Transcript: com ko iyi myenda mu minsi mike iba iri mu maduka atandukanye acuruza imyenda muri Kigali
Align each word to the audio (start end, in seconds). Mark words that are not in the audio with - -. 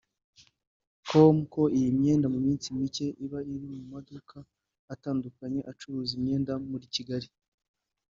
com 1.07 1.37
ko 1.53 1.61
iyi 1.77 1.89
myenda 1.99 2.27
mu 2.33 2.39
minsi 2.47 2.67
mike 2.79 3.07
iba 3.25 3.39
iri 3.53 3.67
mu 3.75 3.81
maduka 3.93 4.37
atandukanye 4.93 5.59
acuruza 5.71 6.11
imyenda 6.17 6.53
muri 6.69 6.85
Kigali 6.95 7.27